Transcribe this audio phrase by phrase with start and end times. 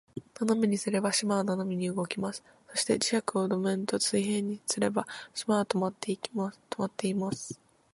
[0.33, 2.43] 斜めにすれば、島は斜めに動きます。
[2.71, 6.11] そして、磁石を土面と水平にすれば、島は停まって
[7.07, 7.59] います。